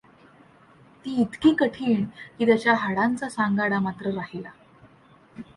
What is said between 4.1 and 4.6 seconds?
राहिला.